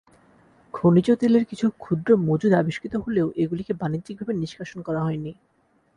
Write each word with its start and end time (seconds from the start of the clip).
খনিজ 0.73 1.07
তেলের 1.11 1.43
কিছু 1.45 1.65
ক্ষুদ্র 1.79 2.09
মজুদ 2.27 2.53
আবিষ্কৃত 2.53 2.93
হলেও 2.95 3.27
এগুলিকে 3.35 3.73
বাণিজ্যিকভাবে 3.73 4.33
নিষ্কাশন 4.33 4.79
করা 4.81 5.01
হয়নি। 5.03 5.31